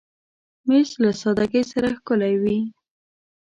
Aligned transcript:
مېز 0.67 0.89
له 1.03 1.09
سادګۍ 1.21 1.63
سره 1.71 1.87
ښکلی 1.97 2.35
وي. 2.43 2.59